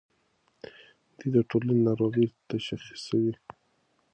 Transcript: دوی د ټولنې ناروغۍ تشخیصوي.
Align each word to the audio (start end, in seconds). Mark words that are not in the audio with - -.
دوی 1.17 1.29
د 1.35 1.37
ټولنې 1.49 1.75
ناروغۍ 1.87 2.25
تشخیصوي. 2.47 3.33